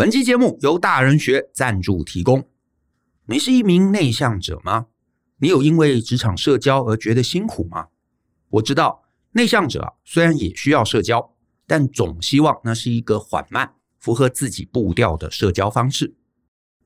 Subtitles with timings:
[0.00, 2.48] 本期节目由大人学赞助提供。
[3.26, 4.86] 你是一名内向者吗？
[5.40, 7.88] 你有因为职场社交而觉得辛苦吗？
[8.48, 11.34] 我知道内向者啊，虽然也需要社交，
[11.66, 16.14] 但总希望那是一个缓慢、符合自己步调的社交方式。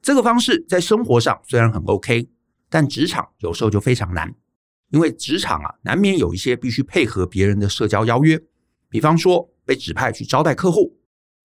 [0.02, 2.28] 这个方式在生活上虽然很 OK，
[2.68, 4.34] 但职场有时候就非常难，
[4.90, 8.42] 因为职场啊，难免有一些必须配合别人的社交邀约，
[8.88, 10.98] 比方说被指派去招待客户。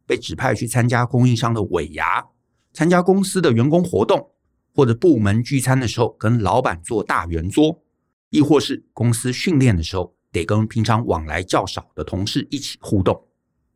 [0.09, 2.25] 被指派去参加供应商的尾牙，
[2.73, 4.31] 参加公司的员工活动，
[4.73, 7.83] 或者部门聚餐的时候跟老板坐大圆桌，
[8.31, 13.27] 亦或是公司训练的时候得跟平常往来较少的同事一起互动。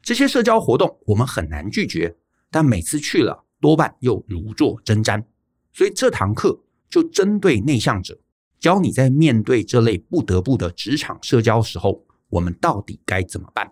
[0.02, 2.16] 这些社交活动我们很难拒绝，
[2.50, 5.24] 但每次去了多半又如坐针毡。
[5.72, 8.20] 所以这堂课就针对内向者，
[8.60, 13.72] 教你在面对这类不得不的职场社交时候，我们到底该怎么办。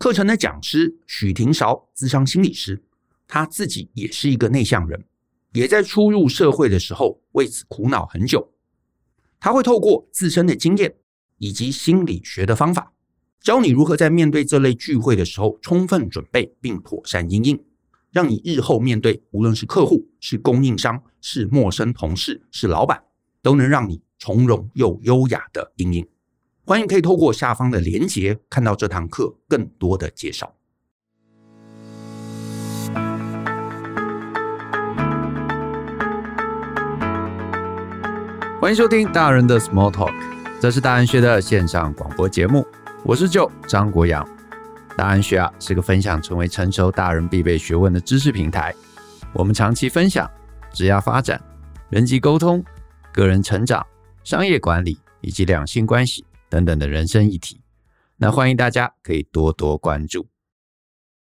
[0.00, 2.82] 课程的讲师许廷韶，咨商心理师，
[3.28, 5.04] 他自己也是一个内向人，
[5.52, 8.50] 也在初入社会的时候为此苦恼很久。
[9.38, 10.96] 他会透过自身的经验
[11.36, 12.94] 以及心理学的方法，
[13.42, 17.62] 教你如何在面对这类聚会的时候充分准备并妥善应应，
[18.10, 23.04] 让你日后面对无论是客户、是供应商、是陌生同事、是老板，
[23.42, 26.08] 都能让你从容又优雅的应应。
[26.66, 30.54] 欢迎可以透过下方的连结看到这堂课更多的介绍。
[38.60, 40.12] 欢迎收听大人的 Small Talk，
[40.60, 42.64] 这是大人学的线上广播节目，
[43.04, 44.26] 我是 Joe 张国阳。
[44.96, 48.74] 大人学啊是个分享成为成熟大人必备学问的知识平台，
[49.32, 50.30] 我们长期分享
[50.74, 51.40] 职业发展、
[51.88, 52.62] 人际沟通、
[53.14, 53.84] 个人成长、
[54.22, 56.24] 商业管理以及两性关系。
[56.50, 57.62] 等等的人生议题，
[58.16, 60.28] 那欢迎大家可以多多关注。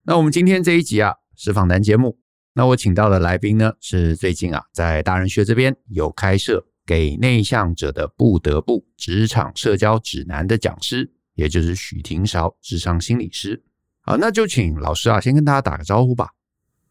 [0.06, 2.20] 那我们今天这一集啊是访谈节目，
[2.54, 13.64] 那我请到的来宾呢是最近啊在大人学这边有开设给内向者的不得不职场社交指南的讲师，也就是许廷韶智商心理师。
[14.02, 16.32] 好，那就请老师啊先跟大家打个招呼吧。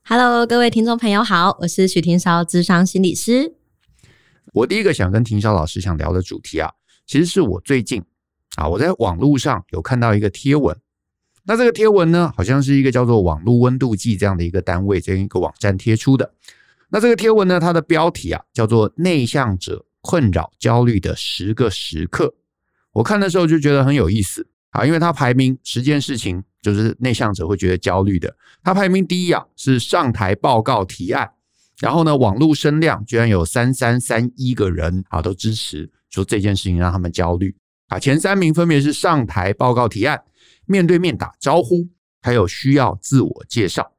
[0.05, 3.57] Hello，各位听众朋友好，我是许廷韶智商心理师。
[4.55, 6.73] 我第一个想跟廷韶老师想聊的主题啊，
[7.07, 8.03] 其实是我最近。
[8.57, 10.77] 啊，我在网络上有看到一个贴文，
[11.45, 16.35] 那这个贴文呢，好像是一个叫做“网络温度计”这样的一个单位，这样一个网站贴出的。
[16.91, 22.35] 那这个贴文呢，它的标题啊叫做“内向者困扰焦虑的十个时刻”。
[22.93, 28.37] 我看的时候就觉得很有意思啊，因为它排名十件事情，就是内向者会觉得焦虑的。
[28.63, 31.31] 它排名第一啊是上台报告提案，
[31.81, 37.57] 然后呢，网络声量居然有三三三一个人啊都支持说这件事情让他们焦虑。
[37.93, 40.23] 啊，前三名分别是上台报告提案、
[40.65, 41.89] 面对面打招呼，
[42.23, 43.93] 还有需要自我介绍。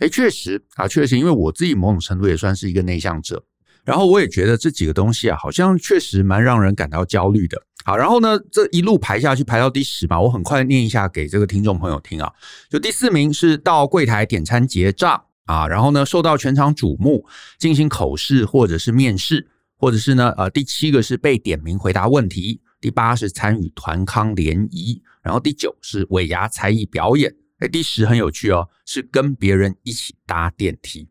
[0.00, 3.44] 诶，确实啊，确实，因为我自己某种程度也算是一个内向者，
[3.84, 7.62] 然后我也觉得这几个东西啊，好像确实蛮让人感到焦虑的。
[7.84, 12.32] 好，然后呢，这一路排下去，排到第十嘛，我很快念一下给这个听众朋友听啊。
[12.68, 17.24] 就第四名是到柜台点餐结账啊，然后呢，受到全场瞩目，
[17.56, 22.60] 进行口试或者是面试，或者是呢，呃，第七个是被点名回答问题。
[22.80, 31.08] 第八是参与团康联谊，然后第九是尾牙才艺表演，哎，第十很有趣哦，是跟别人一起搭电梯。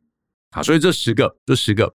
[0.52, 1.94] 好，所以这十个，这十个，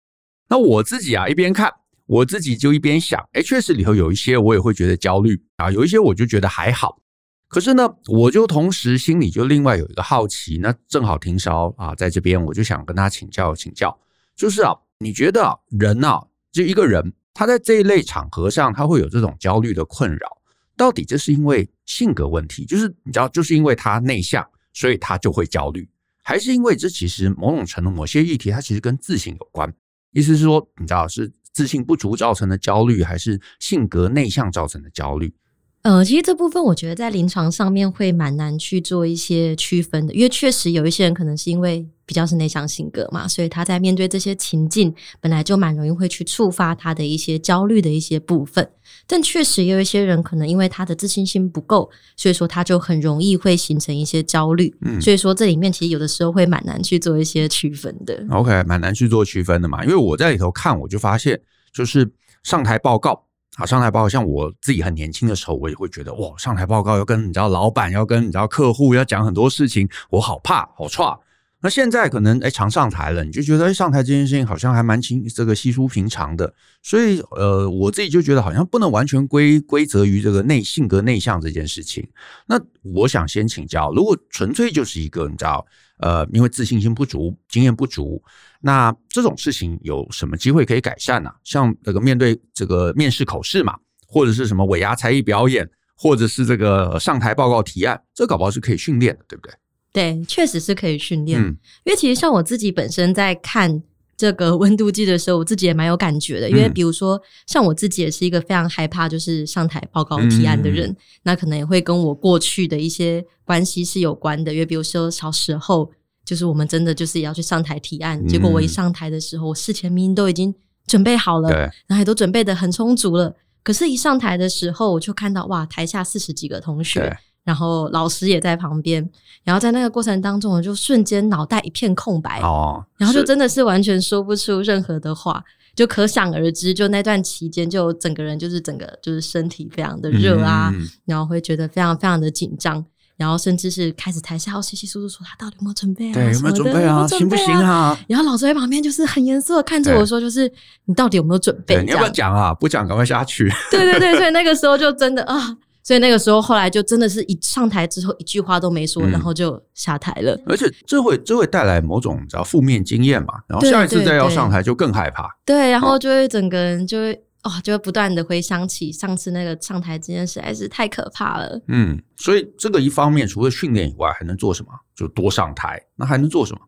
[0.48, 1.72] 那我自己啊一边看，
[2.04, 7.00] 我自己就一边想，哎，确实里头有一些我也会觉得焦虑啊，有一些我就觉得还好。
[7.48, 13.98] 可是呢，我就同时心里就另外有一个好奇，那正好廷韶啊在这边，我就想跟他请教请教，
[14.36, 17.14] 就是啊，你觉得人啊，就一个人。
[17.34, 20.38] 他在这一类场合上，他会有这种焦虑的困扰，
[20.76, 25.88] 到底这是因为性格问题，就是你知道，就是因为他内向，所以他就会焦虑，
[26.22, 29.72] 还是因为这其实某种程度某些议题，它其实跟自信有关？
[30.12, 35.34] 意思是说，你知道是自信不足造成的焦虑，还是性格内向造成的焦虑？
[35.82, 48.70] 呃，其实这部分我觉得在临床上面会蛮难去做一些区分的，因为确实有一些人可能是因为比较是内向性格嘛，所以他在面对这些情境本来就蛮容易会去触发他的一些焦虑的一些部分。
[49.08, 54.72] 但确实也有一些人可能因为他的自信心不够，所以说他就很容易会形成一些焦虑。
[54.82, 58.24] 嗯，所以说这里面其实有的时候会蛮难去做一些区分的。
[58.30, 61.40] OK，蛮难去做区分的嘛，因为我在里头看，我就发现
[61.74, 62.08] 就是
[62.44, 63.24] 上台报告。
[63.54, 71.18] 好，上台报告，像我自己很年轻的时候，我也会觉得哇，上台报告要跟你知道老板，要跟你知道客户要讲很多事情，我好怕，好差。
[71.62, 76.52] 那现在可能哎常上台了，你就觉得哎上台这件事情好像还蛮轻，这个稀疏平常的。
[76.82, 82.04] 所以呃，我自己就觉得好像不能完全归归责于这个内性格内向这件事情。
[82.46, 85.64] 那我想先请教，如果纯粹就是一个你知道
[85.98, 88.20] 呃，因为自信心不足、经验不足，
[88.60, 93.76] 那这种事情有什么机会可以改善呢、像这个面对这个面试口试嘛，
[94.08, 99.54] 或者是什么尾牙才艺表演，或者是这个上台报告提案，这搞不好是可以训练的，对不对？
[99.92, 101.40] 对，确实是可以训练。
[101.40, 103.82] 嗯，因为其实像我自己本身在看
[104.16, 106.48] 这个 温度计的时候，我自己也蛮有感觉的。
[106.48, 114.52] 因为比如说，像我自己也是一个非常害怕就是上台报告提案的人，嗯，那可能也会跟我过去的一些关系是有关的。
[114.52, 115.90] 因为比如说小时候，
[116.24, 120.54] 就是我们真的就是也要去上台提案，结果我一上台的时候，我事前明明都已经
[120.86, 121.50] 准备好了，
[121.86, 127.14] 然后也都准备的很充足了，可是，一上台的时候，我就看到哇，台下四十几个同学。
[127.44, 129.08] 然后老师也在旁边，
[129.42, 135.42] 然后在那个过程当中，我就瞬间脑袋一片空白哦，然后就真的是完全说不出任何的话，
[135.74, 142.84] 就可想而知，就那段期间，就整个人就是整个就是身体非常的热啊，嗯、然后会觉得非常非常的紧张，
[143.16, 147.98] 然后甚至是开始台下要稀稀疏疏说他到底有没有准备啊，对，有没有准备啊，有有准备啊行不行啊？
[148.06, 150.48] 然后老师在旁边就是很严肃的看着我说，就是
[150.84, 151.82] 你到底有没有准备？
[151.82, 152.54] 你要不要讲啊？
[152.54, 153.50] 不讲赶快下去。
[153.70, 155.56] 对对对，所以那个时候就真的啊。
[155.82, 160.40] 所以那个时候，后来就真的是一上台之后一句话都没说，嗯、然后就下台了。
[160.46, 165.28] 而且这会这会带来某种叫负面经验嘛，然后下一次再要上台就更害怕。
[165.44, 171.60] 对，对，对，对，然后就会整个人就会哦，就会不断的回想起上次那个上台这件事，实在是太可怕了。
[171.66, 174.70] 嗯，所以这个一方面除了训练以外，还能做什么？
[174.94, 175.82] 就多上台。
[175.96, 176.60] 那还能做什么？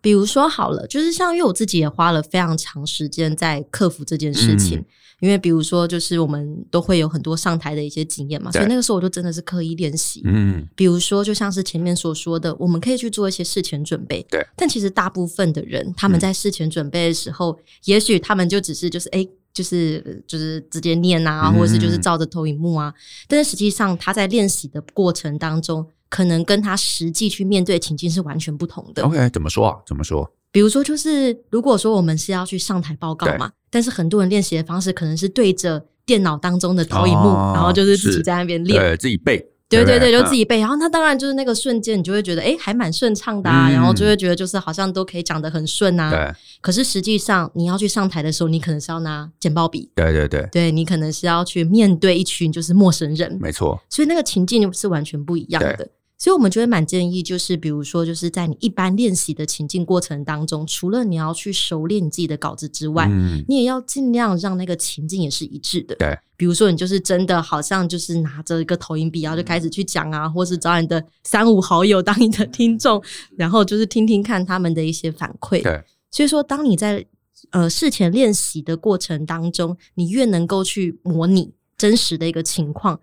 [0.00, 4.78] 比如说好了，就是像因为我自己也花了非常长时间在克服这件事情。
[4.78, 4.84] 嗯
[5.20, 10.20] 因为比如说，就是我们都会有很多上台的一些经验嘛，所以那个时候我就真的是刻意练习。
[10.26, 14.22] 嗯，比如说，就像是前面所说的，我们可以去做一些事前准备。
[14.28, 17.56] 对，但其实大部分的人，他们在事前准备的时候，嗯、
[17.86, 22.92] 也许他们就只是就是哎，就是就是直接念啊，或者是就是照着投影幕啊。
[22.94, 29.02] 嗯、但是实际上，他在练习的过程当中，可能跟他实际去面对情境是完全不同的。
[29.02, 29.76] OK，怎么说啊？
[29.86, 30.26] 怎么说？
[30.50, 39.36] 比如说，就是如果说我们是要去上台报告嘛，但是很多人练习的方式可能是对着电脑当中的投影幕，哦，然后就是自己在那边练，对，自己背，
[39.68, 40.58] 对对对，就自己背。
[40.58, 46.10] 然后他当然就是那个瞬间，你就会觉得哎，还蛮顺畅的啊，嗯，然后就会觉得就是好像都可以讲得很顺啊。
[46.10, 46.34] 对。
[46.62, 53.78] 可是实际上你要去上台的时候，你可能是要拿简报笔，对对对，对你可能是要去面对一群就是陌生人，没错。
[53.90, 55.86] 所以那个情境是完全不一样的。
[56.18, 65.94] 所以，我们觉得蛮建议，就是比如说，就是在你一般练习的情境过程当中，除了你要去熟练你自己的稿子之外，嗯，你也要尽量让那个情境也是一致的。
[65.96, 73.02] 对，比如说，你就是真的好像就是拿着一个投影笔，然后就开始去讲啊，或是找你的三五好友当你的听众，
[73.36, 75.62] 然后就是听听看他们的一些反馈。
[75.62, 77.04] 对，所以说，当你在
[77.50, 82.98] 呃事前练习的过程当中，你越能够去模拟真实的一个情况。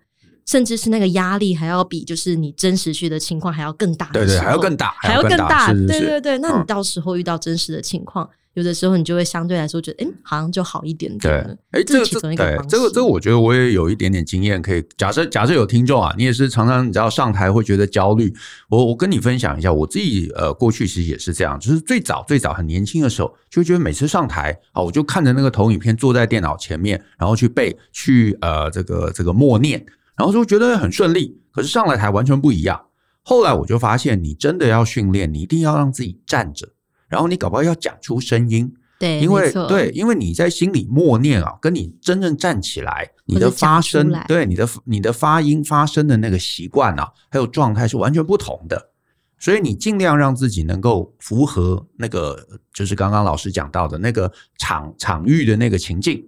[0.46, 6.38] 甚至是那个压力还要比就是你真实去的情况还要更大，对对，还要更大，还要更大，对对对。
[6.38, 11.56] 那你到时候遇到真实的情况，有的时候你就会相对来说觉得，哎，好像就好一点点。
[11.72, 14.84] 对，哎，这个对，这个这个，我觉得我也有一点点经验可以。
[14.96, 18.32] 假设假设有听众啊，你也是常常你知道上台会觉得焦虑，
[18.68, 29.84] 我我跟你分享一下，我自己呃过去其实也是这样，就是最早最早很年轻的时候，就觉得每次上台啊，我就看着那个投影片，坐在电脑前面，然后去背，去呃这个这个默念。
[30.16, 32.86] 然后就觉得很顺利，可是上了台完全不一样。
[33.22, 36.68] 后来我就发现，你真的要训练，你一定要让自己站着，
[37.08, 38.72] 然后你搞不好要讲出声音。
[38.98, 48.90] 对，因为对，因为你在心里默念啊，跟你真正站起来，你的发声，对你的你的发音发声的那个习惯啊，还有状态是完全不同的。
[49.38, 52.38] 所以你尽量让自己能够符合那个，
[52.72, 56.24] 就是刚刚老师讲到的那个场场域的那个情境。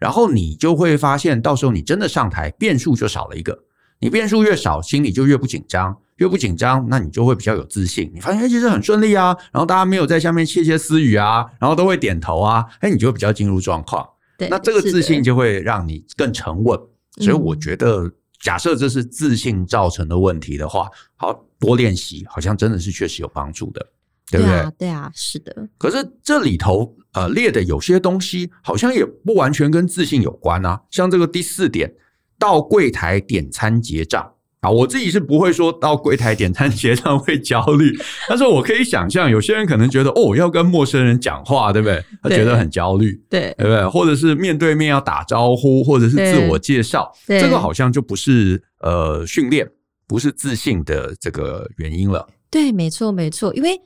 [0.00, 3.56] 然后你就会发现，到时候你真的上台，变数就少了一个。
[4.00, 8.10] 你变数越少，心里就越不紧张，越不紧张，那你就会比较有自信。
[8.14, 14.08] 你发现哎，其实很顺利啊，然后大家没有在下面窃窃私语啊，然后都会点头啊，哎，你就会比较进入状况。
[14.38, 16.80] 对，那这个自信就会让你更沉稳。
[17.18, 23.86] 所以我觉得，假设这是自信造成的问题的话，好，多练习，好像真的是确实有帮助的。
[24.30, 24.52] 对不对？
[24.52, 25.68] 对啊，对啊，是的。
[25.78, 30.80] 可是这里头呃列的有些东西，好像也不完全跟自信有关啊。
[30.90, 31.92] 像这个第四点，
[32.38, 42.04] 到柜台点餐结账啊，我自己是不会说到柜台点餐结账会焦虑， 但是我可以想象，有些人可能觉得哦，要跟陌生人讲话，对不对？
[42.22, 43.86] 他觉得很焦虑，对，对不对？
[43.88, 49.66] 或者是面对面要打招呼，或者是自我介绍，这个好像就不是呃训练，
[50.06, 52.28] 不是自信的这个原因了。
[52.50, 53.80] 对，没错，没错，因为。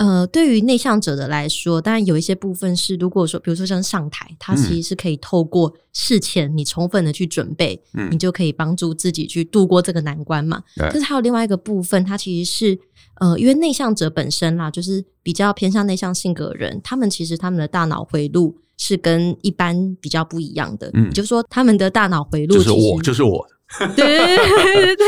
[0.00, 10.62] 呃，对于内向者的来说，当然有一些部分是，如果说，比如说像上台，它其实是可以透过事前你充分的去准备，嗯，你就可以帮助自己去度过这个难关嘛。
[10.78, 12.78] 嗯、可是还有另外一个部分，它其实是，
[13.20, 23.46] 呃，因为内向者本身啦，就是比较偏向内向性格的人，他们其实他们的大脑回路是跟一般比较不一样的，嗯，就是说他们的大脑回路就是我，就是我，
[23.94, 25.06] 对 对对对，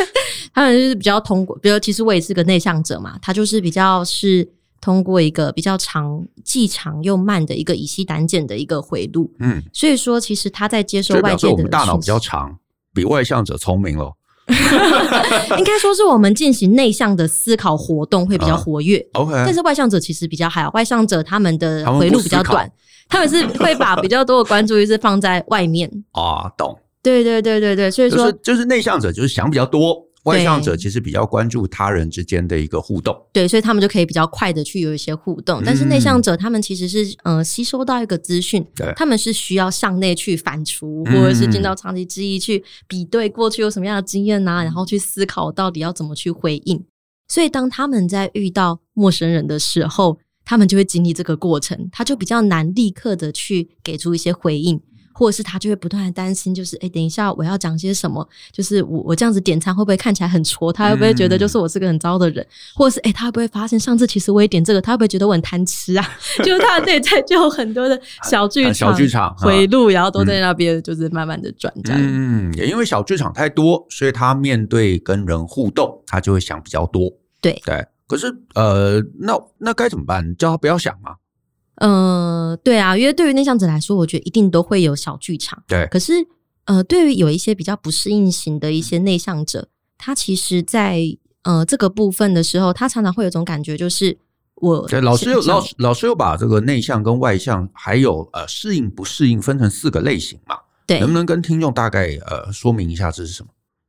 [0.52, 4.46] 他们就是比较通过，比如其实我也是个内向者嘛，他就是比较是。
[4.83, 12.59] 通过一个比较长、既长又慢的一个乙烯胆碱的一个回路，嗯，所以说其实他在接受外界的，我们大脑比较长，
[12.93, 14.17] 比外向者聪明咯。
[15.57, 19.33] 应该说是我们进行内向的思考活动会比较活跃，嗯，OK。
[19.47, 22.71] 但是外向者其实比较还好，外向者他们的回路比较短，
[23.09, 26.77] 他们，是会把比较多的关 注力是放在外面啊，懂？
[27.05, 30.05] 对对对对对，所以说就是就是内向者就是想比较多。
[30.25, 35.61] 外向者其实比较关注他人之间的一个互动，对，所以他们就可以比较快的去有一些互动。
[35.61, 46.85] 嗯、但是内向者他们其实是呃吸收到一个资讯，对，他们是需要向内去反刍，或者是进到长期记忆去比对过去有什么样的经验啊，然后去思考到底要怎么去回应。
[47.29, 54.81] 所以当他们在遇到陌生人的时候，他们就会经历这个过程，他就比较难立刻的去给出一些回应。
[55.12, 58.26] 或者是他就会不断的担心，就是哎，等一下我要讲些什么？
[58.50, 60.73] 就是我我这样子点餐会不会看起来很挫？
[60.73, 62.45] 他会不会觉得就是我是个很糟的人？
[62.45, 64.81] 嗯、或者是哎，他会不会发现上次其实我也点这个？
[64.81, 66.04] 他会不会觉得我很贪吃啊？
[66.42, 72.00] 就是他的内在就有很多的小剧场、小剧场回路，然后都在那边就是慢慢的转这样。
[72.02, 77.11] 嗯，也因为小剧场太多，所以他面对跟人互动，他就会想比较多。
[77.40, 80.28] 对对，可是呃，那那该怎么办？
[80.28, 81.16] 你叫他不要想吗？
[81.83, 85.61] 呃，对啊，因为对于内向者来说，我觉得一定都会有小剧场。
[85.67, 86.12] 对，可是
[86.67, 89.67] 呃，对于有一些比较不适应型的一些内向者，
[89.99, 91.01] 他其实在
[91.43, 94.17] 呃这个部分的时候，他常常会有一种感觉，就是
[94.55, 100.57] 我对老师又老师老师又把这个内向跟外向还有呃适应不适应分成四个类型嘛？
[100.87, 103.49] 对，能不能跟听众大概呃说明一下这是什么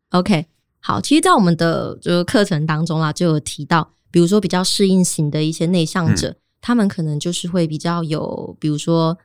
[0.09, 0.47] ？OK，
[0.79, 6.29] 好，其实，在我们的这个课程当中啊，就有提到，比如说比较适应型的一些内向者。
[6.29, 9.17] 嗯他们可能就是会比较有，比如说，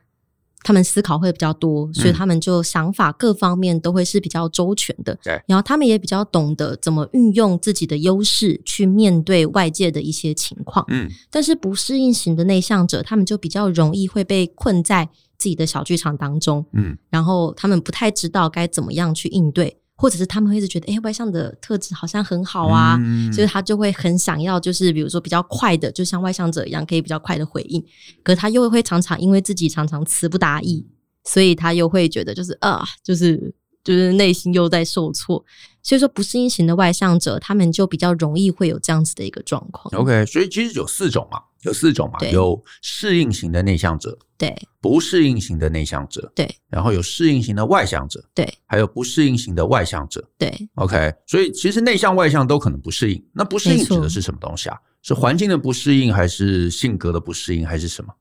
[0.61, 5.17] 他们思考会比较多，所以他们就想法各方面都会是比较周全的。
[5.23, 10.83] 对，然后他们也比较懂得怎么运用自己的优势去面对外界的一些情况。
[10.89, 16.65] 嗯，但是不适应型的内向者，他们就比较容易会被困在自己的小剧场当中。
[16.73, 19.77] 嗯，然后他们不太知道该怎么样去应对。
[19.99, 27.83] 或者是他们会一直觉得，哎、欸，外向的特质好像很好啊，嗯、所以他就会很想要，就是比如说比较快的，就像外向者一样，可以比较快的回应。
[28.23, 30.87] 可他又会常常因为自己常常词不达意，
[31.25, 33.53] 所以他又会觉得就是啊，就是
[33.83, 35.43] 就是内心又在受挫。
[35.83, 39.93] 所以说，不适应型的外向者，他们就比较容易会有这样子的一个状况。
[40.01, 44.17] OK，所以其实有四种嘛，有四种嘛，有适应型的内向者。
[44.37, 53.21] 对，不适应型的内向者，对，然后有适应型的外向者，对，还有不适应型的外向者，对，OK，所以其实内向外向都可能不适应。
[53.33, 54.77] 那不适应指的是什么东西啊？
[55.01, 58.13] 是环境的不适应，还是性格的不适应，还是什么？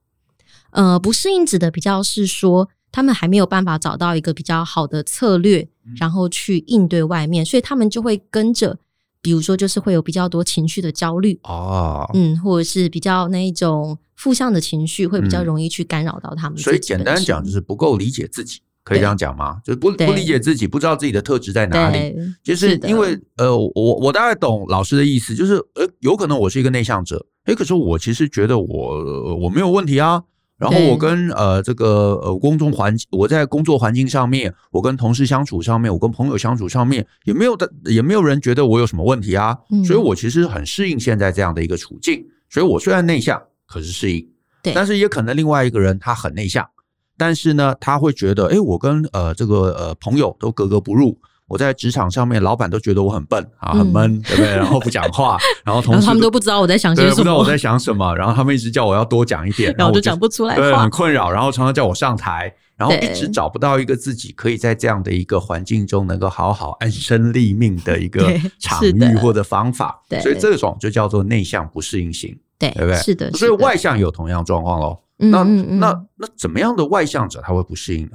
[0.71, 5.69] 呃，不适应指的比较是说，他们还没有办法找到一个比较好的策略，
[6.01, 8.77] 然后去应对外面，所以他们就会跟着。
[9.29, 16.59] 比如说，就是会有比较多情绪的焦虑哦，嗯，或者是比较那一种负向的情绪，会比较容易去干扰到他们。
[16.59, 19.61] 所以简单讲，就是不够理解自己，可以这样讲吗？
[19.63, 22.15] 就是不不理解自己，不知道自己的特质在哪里。
[22.43, 30.25] 就是因为呃，我我大概懂老师的意思，就是呃，有可能我是一个内向者，诶，可是我其实觉得我我没有问题啊。
[30.59, 39.57] 然后我跟呃这个呃公众环境，我在工作环境上面，我跟同事相处上面，我跟朋友相处上面，也没有的，也没有人觉得我有什么问题啊。
[39.71, 42.25] 嗯，所以我其实很适应现在这样的一个处境。
[42.51, 44.29] 所以我虽然内向，可是适应。
[44.63, 46.69] 对，但是也可能另外一个人他很内向，
[47.17, 51.17] 但是呢，他会觉得，哎，我跟呃这个呃朋友都格格不入。
[51.49, 54.55] 我在职场上面，老板都觉得我很笨啊，很闷，嗯、对不对？
[54.55, 58.15] 然后不讲话， 然后同事他们都不知道我在想些什么，不知道我在想什么。
[58.15, 61.31] 然后他们一直叫我要多讲一点，然后我就讲不出来，对，很困扰。
[61.31, 68.23] 然后常常叫我上台，然后一直找不到一个自己可以在这样的一个环境中能够好好安身立命的一个
[68.61, 70.03] 场域或者方法。
[70.09, 72.97] 对，所以这种就叫做内向不适应型，对，对不对？
[73.01, 73.31] 是的。
[73.33, 74.99] 所以外向有同样状况喽。
[75.17, 78.13] 那那那怎么样的外向者他会不适应呢？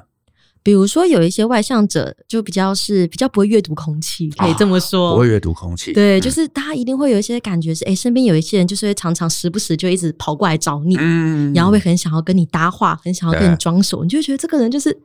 [0.64, 5.92] 比如说有一些外向者就比较是比较不会阅读空气，可以这么说，啊、不会阅读空气。
[5.92, 14.98] 对，就是他一定会有一些感觉是，哎、嗯，身边有一些人就是会常常时不时就一直跑过来找你，嗯，然后会很想要跟你搭话，很想要跟你装熟，你就会觉得这个人就是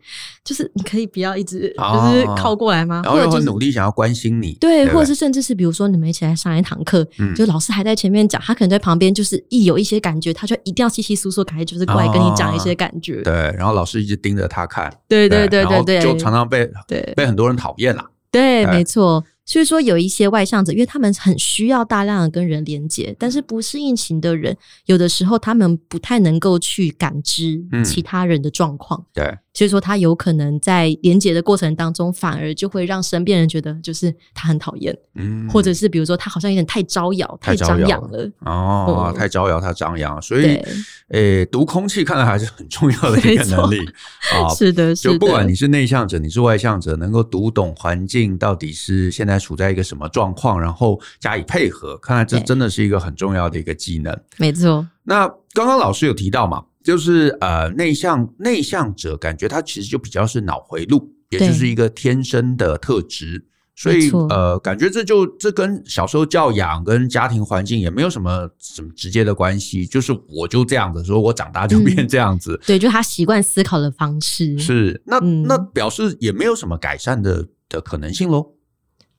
[0.45, 3.03] 就是你可以不要一直就是靠过来吗？
[3.05, 15.48] 然后又很努力想要关心你，对，或者是甚至是比如说你们一起来上一堂课，嗯，就老师还在前面讲，他可能在旁边就是一有一些感觉，他就一定要稀稀疏疏，赶紧就是过来跟你讲一些感觉，对，然后老师一直盯着他看，对对。
[15.49, 18.09] 对对对，就常常被对被很多人讨厌啦。
[18.31, 19.25] 对，没错。
[19.45, 29.02] 所以说，有一些外向者，因为他们很需要大量的跟人连接，但是不适应型的人，有的时候他们不太能够去感知其他人的状况。
[29.14, 29.38] 对。
[29.59, 40.23] 所以说，他有可能在连接的过程当中，反而就会让身边人觉得就是他很讨厌，嗯，或者是比如说他好像有点太招摇、太张扬了哦，太招摇、太张扬。
[40.23, 40.62] 所以，
[41.09, 43.85] 诶，读空气看来还是很重要的一个能力
[44.33, 44.47] 啊。
[44.55, 45.12] 是的，是的。
[45.15, 54.17] 就不管你是内向者，你是外向者，能够读懂环境到底是现在处在一个什么状况，然后加以配合，看来这真的是一个很重要的一个技能。
[54.37, 54.87] 没错。
[55.03, 56.62] 那刚刚老师有提到嘛？
[56.88, 63.45] 就是呃，内向内向者感觉他其实就比较是脑回路，也就是一个天生的特质，
[63.76, 78.54] 所以呃，感觉这就这跟小时候教养跟家庭环境也没有什么什么直接的关系，就是我就这样子，说我长大就变这样子，嗯、对，就他习惯思考的方式是那、嗯、那表示也没有什么改善的的可能性喽？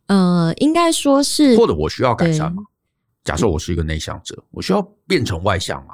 [0.08, 2.64] 呃，应该说是，或者我需要改善吗？
[3.24, 5.94] 假设我是一个内向者，我需要变成外向吗？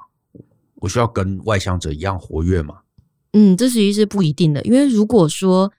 [0.75, 2.79] 我需要跟外向者一样活跃吗？
[3.33, 5.71] 嗯，这其实是不一定的，因为如果说，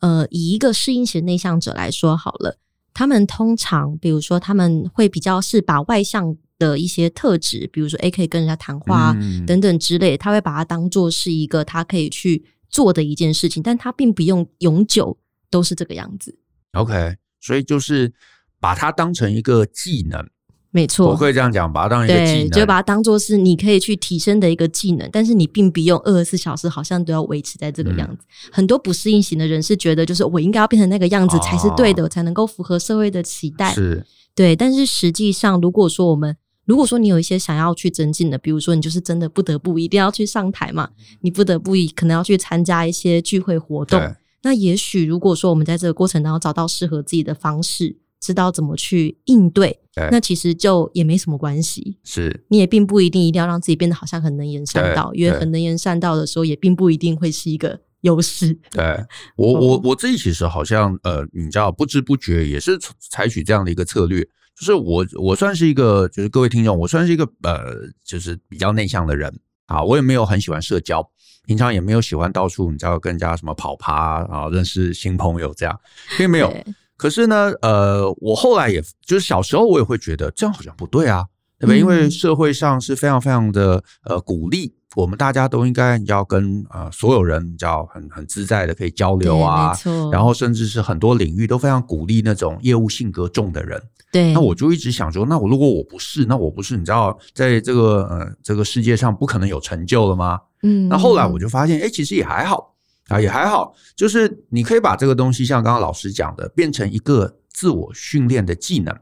[0.00, 2.58] 呃，以一个适应型内向者来说好了，
[2.92, 15.16] 他们通常，比如说他们会比较是把外向的一些特质，比如说，诶，可以跟人家谈话、嗯、等等之类，他会把它当做是一个他可以去做的一件事情，但他并不用永久
[15.50, 16.36] 都是这个样子。
[16.72, 18.12] OK，所以就是
[18.58, 20.28] 把它当成一个技能。
[20.76, 28.24] 没错，我可以这样讲，把它当一个技能，就把它当做是你可以去提升的一个技能，但是你并不用二十四小时好像都要维持在这个样子。
[28.24, 33.72] 嗯、很多不适应型的人是觉得，就是我应该要变成那个样子才是对的，哦、才能够符合社会的期待。
[33.72, 34.04] 是，
[34.34, 34.56] 对。
[34.56, 40.88] 但是实际上，如果说我们，如果说你有一些想要去增进的，比如说你就是真的不得不一定要去上台嘛，
[41.20, 44.00] 你不得不可能要去参加一些聚会活动，
[44.42, 47.98] 那也许如果说我们在这个过程当中找到适合自己的方式。
[48.24, 51.98] 知道怎么去应对，对那其实就也没什么关系。
[52.02, 58.58] 是，你也并不一定一定要让自己变得好像很能言善道，因为很能言善道的时候，也并不一定会是一个优势。
[58.70, 58.82] 对。
[59.36, 62.78] 我，我我自己其实好像呃，你知道，不知不觉也是
[63.10, 64.22] 采取这样的一个策略，
[64.58, 69.38] 就是我我算是一个，就是各位听众，我算是一个呃，就是比较内向的人。
[69.66, 71.02] 啊，我也没有很喜欢社交，
[71.46, 75.80] 平常也没有喜欢到处你知道跟人家什么跑趴啊，认识新朋友这样，
[76.18, 76.52] 并没有。
[76.96, 81.24] 可是呢，呃，我后来也就是小时候，我也会觉得这样好像不对啊，
[81.58, 81.80] 对不对？
[81.80, 89.76] 因为社会上是非常非常的呃鼓励我们大家都应该要跟呃所有人叫很很自在的可以交流啊，
[90.12, 93.82] 然后甚至是很多领域都非常鼓励那种业务性格重的人。
[94.12, 94.32] 对。
[94.32, 100.40] 那我就一直想说，那我如果我不是，那我不是你知道，在这个呃这个世界上不可能有成就了吗？
[100.62, 100.88] 嗯。
[100.88, 102.73] 那后来我就发现，哎，其实也还好。
[103.08, 108.94] 啊，也还好，就是你可以把这个东西像刚刚老师讲的，变成一个自我训练的技能，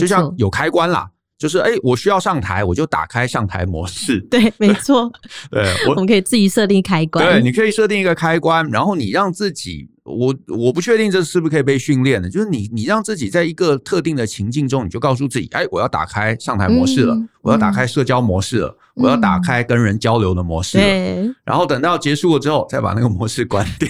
[0.00, 4.20] 就像有开关啦，就是哎，我需要上台，我就打开上台模式。
[4.30, 5.12] 对，没错。
[5.50, 7.24] 对，我，我们可以自己设定开关。
[7.24, 9.88] 对，你可以设定一个开关，然后你让自己。
[10.10, 23.88] 我我不确定这是不是可以被训练的，就是你你让自己在一个特定的情境中，你就告诉自己，哎，我要打开上台模式了，嗯、我要打开社交模式了，嗯、我要打开跟人交流的模式了，对然后等到结束了之后，再把那个模式关掉，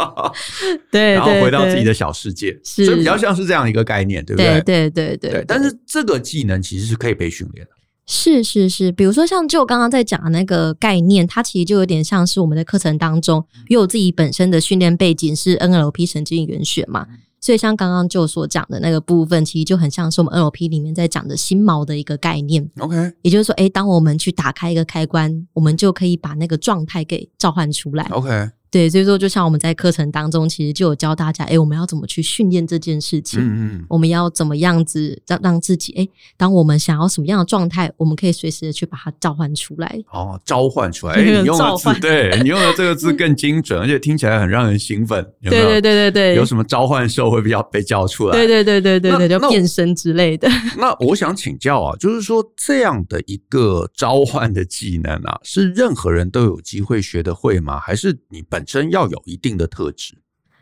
[0.90, 4.60] 对，然后回到自己的小世界，是所以比较像是这样一个概念，对不对？
[4.62, 5.44] 对对对对。
[5.46, 7.72] 但是这个技能其实是可以被训练的。
[8.06, 17.06] 是是是，比如说像就刚刚在讲的那个概念，它其实就有点像是我们的课程当中，因为我自己本身的训练背景是 NLP 神经元学嘛，
[17.40, 22.70] 所以像刚刚就所讲的那个部分，其实就很像是我们 NLP 里面在讲的心锚的一个概念。
[22.78, 28.04] OK，也就是说，诶，当我们去打开一个开关，我们就可以把那个状态给召唤出来。
[28.10, 28.50] OK。
[28.74, 33.40] 对，所以说就像我们在课程当中，其实就有教大家，哎，我们要怎么去训练这件事情？
[33.40, 40.02] 嗯嗯，我们要怎么样子让让自己，哎，当我们想要什么样的状态，我们可以随时的去把它召唤出来。
[40.10, 45.24] 哦，召唤出来， 哎，你用的字，对你用的这个字更精准，而且听起来很让人兴奋。
[45.38, 45.56] 有有？
[45.56, 48.32] 对对对对对，有什么召唤兽会比较被叫出来？
[48.32, 50.48] 对对对对对对，就变身之类的。
[50.76, 57.78] 那我想请教啊，就是说这样的一个召唤的技能啊，是任何人都有机会学得会吗？
[57.78, 60.16] 还是你本本身要有一定的特质。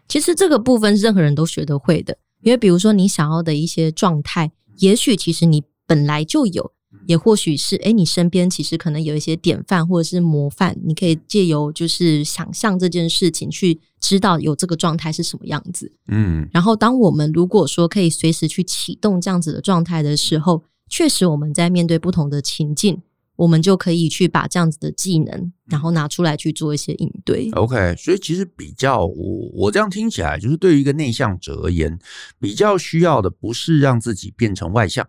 [0.09, 6.73] 其实这个部分任何人都学得会的，因为比如说你想要的一些状态，也许其实你本来就有，
[7.07, 15.93] 也或许是诶，你身边其实可能有一些典范或者是模范，你可以借由就是想象这件事情去知道有这个状态是什么样子。
[16.09, 23.01] 嗯，然后当我们如果说可以随时去启动这样子的状态的时候，确实我们在面对不同的情境。
[23.43, 27.51] 我们就可以去把这样子的技能，然后拿出来去做一些应对。
[27.55, 31.99] OK，所以其实比较我我这样听起来，就是对于一个内向者而言，
[32.39, 35.05] 比较需要的不是让自己变成外向，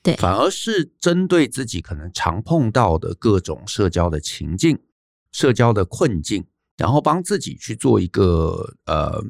[0.00, 4.78] 对，反而是针对自己可能常碰到的各种社交的情境、
[5.32, 6.44] 社交的困境，
[6.76, 9.20] 然后帮自己去做一个呃，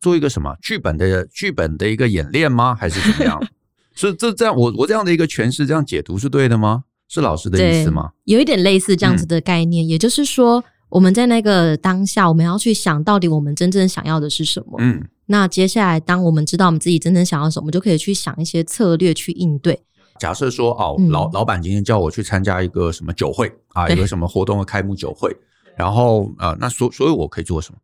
[0.00, 2.74] 做一个什么剧本的剧本的一个演练吗？
[2.74, 3.38] 还是怎么样？
[3.94, 6.84] 是这这样，我我这样的一个诠释，这样解读是对的吗？
[7.08, 8.10] 是老师的意思吗？
[8.24, 14.76] 有一点类似这样子的概念，嗯、也就是说，我们在那个当下，我们要去想到底我们真正想要的是什么。
[14.78, 19.80] 嗯，那接下来，当我们知道我们自己真正想要什么，我们就可以去想一些策略去应对。
[20.18, 25.34] 假设说，哦，老老板今天叫我去参加一个什么酒会啊，一个什么活动的开幕酒会，
[25.76, 27.78] 然后呃，那所所以我可以做什么？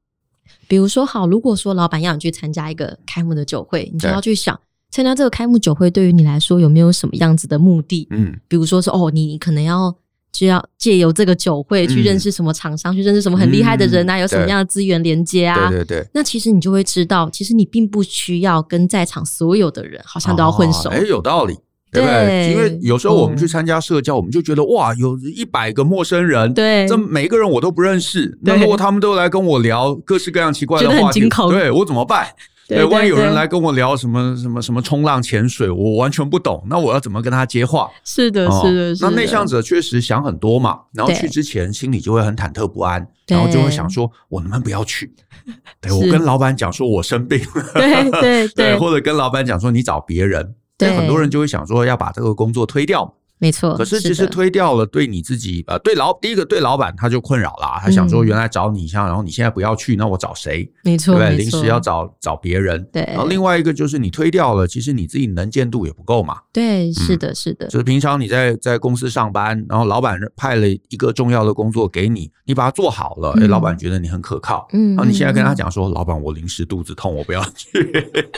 [0.68, 4.60] 比如说，好，如果说老板要你去参加一个开幕的酒会，你就要去想。
[4.94, 8.06] 参加这个开幕酒会对于你来说有没有什么样子的目的？
[8.10, 9.92] 嗯，比如说是哦，你可能要
[10.30, 15.68] 就要借由这个酒会去认识什么厂商，嗯、去认识什么很厉害的人啊，嗯、有什么样的资源连接啊？
[15.68, 16.08] 对对对。
[16.14, 20.88] 那其实你就会知道，其实你并不需要跟在场所有的人好像都要混熟。
[20.90, 21.54] 哎、哦，有道理，
[21.90, 22.24] 对不对？
[22.24, 28.38] 对，因为有时候我们去参加社交，嗯、我们就觉得哇，有一百个陌生人，对，这每一个人我都不认识。
[28.42, 32.28] 那如果他们都来跟我聊各式各样奇怪的话题，对我怎么办？
[32.66, 37.90] 对，万一有人来跟我聊什么什么什么冲浪潜水，我完全不懂，那我要怎么跟他接话？
[38.04, 39.10] 是的，哦、是的，是的。
[39.10, 45.12] 那内向者确实想很多嘛，然后去之前心里就会很忐忑不安，然后就会想说，我能不能不要去？
[45.80, 53.14] 对，我跟老板讲说我生病了，对对 对，或者跟老板讲说你找别人，对，很多人就会想说要把这个工作推掉。
[53.38, 60.70] 没错，可是其实推掉了，对你自己呃，对老第一个对老板他就困扰了，他想说原来找你像，然后你现在不要去，那我找谁？
[60.82, 62.82] 没错，对，临时要找找别人。
[62.92, 66.38] 对，然后另外一个就是你推掉了，其实你自己能见度也不够嘛。
[66.52, 67.66] 对，是的，是的。
[67.66, 74.66] 就是平常你在在公司上班，然后老板派了一个重要的工作给你，你把它做好了，哎，老板觉得你很可靠。
[74.72, 77.68] 嗯，然后你现在跟他讲说，老板我临时肚子痛，我不要去。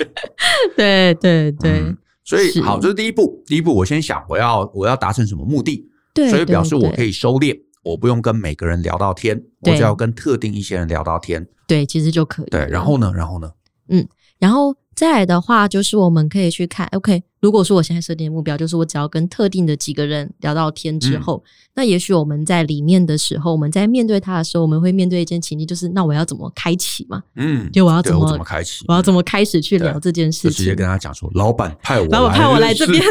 [0.76, 1.94] 对对对。
[2.26, 3.42] 所以好，这是第一步。
[3.46, 11.46] 第一步，我先想我要我要达成什么目的，对，所以表示我可以收敛，我不用跟每个人聊到天，我就要跟特定一些人聊到天。
[11.68, 12.46] 对，其实就可以。
[12.46, 13.50] 对，然后呢，然后呢？
[13.88, 14.04] 嗯，
[14.38, 14.74] 然后。
[14.96, 17.22] 再来的话，就是我们可以去看，OK。
[17.40, 27.22] 如果说我现在设定的目标就是我只要跟特定的几个人聊到天之后，嗯、那也许我们在里面的时候，我们在面对他的时候，我们会面对一件情境，就是那我要怎么开启嘛？
[27.34, 28.86] 嗯，就我要怎么，怎么开启？
[28.88, 30.50] 我要怎么开始去聊这件事情？
[30.50, 33.04] 就直接跟他讲说，老板派我，老板派我来这边，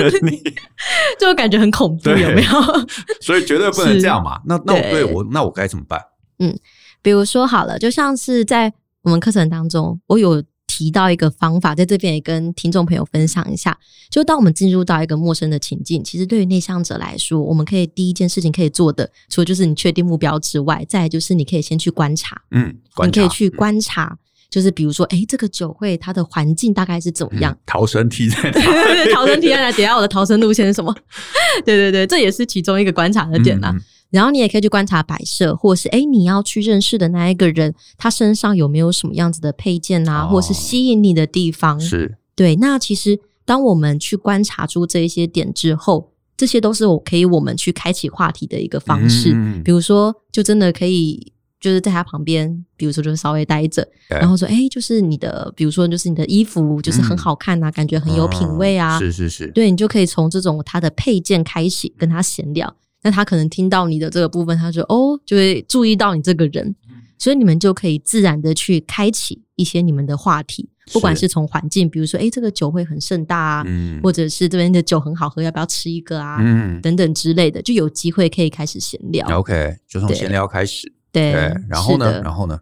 [1.22, 2.50] 就感觉很恐怖，有没有？
[3.22, 4.42] 所以绝对不能这样嘛。
[4.48, 6.02] 那那我对我那我该怎么办？
[6.40, 6.58] 嗯，
[7.04, 10.44] 比如说好了，就像是在我们课程当中，我有。
[10.68, 13.78] 提到一个方法，在这边也跟听众朋友分享一下。
[14.10, 22.42] 就当我们进入到一个陌生的情境，其实对于内向者来说，我们可以第一件事情可以做的，除了就是你确定目标之外，再来就是你可以先去观察。
[22.52, 24.18] 嗯，你可以去观察，
[24.50, 27.54] 就是比如说，诶，这个酒会它的环境大概是怎么样？
[27.54, 28.52] 嗯、逃生梯在哪？
[28.52, 29.72] 对对对，逃生梯在哪？
[29.72, 30.94] 等下我的逃生路线是什么？
[31.66, 33.72] 对对对，这也是其中一个观察的点啦。
[33.74, 41.80] 嗯然后你也可以去观察摆设，或者是哎你要去认识的那一个人，他身上有没有什么样子的配件啊，哦、或是吸引你的地方？
[41.80, 42.56] 是对。
[42.58, 49.32] 那其实当我们去观察出这一些点之后，这些都是我可以我们去开启话题的一个方式。
[49.34, 58.98] 嗯、比如说，就真的可以就是在他旁边，比如说就是稍微待着，然后说，诶就是你的，比如说就是你的衣服就是很好看啊，嗯、感觉很有品味啊。
[58.98, 59.48] 哦、是是是。
[59.48, 62.76] 对，你就可以从这种他的配件开始跟他闲聊。
[63.06, 66.76] 那他可能听到你的这个部分，他说哦，就会注意到你这个人，
[67.20, 79.28] 所以你们就可以自然的去开启一些你们的话题，不管是从环境，比如说，诶，这个酒会很盛大啊，嗯，或者是这边的酒很好喝，要不要吃一个啊，嗯，等等之类的，就有机会可以开始闲聊。
[79.38, 81.32] OK，就从闲聊开始，对，
[81.70, 82.60] 然后呢，然后呢？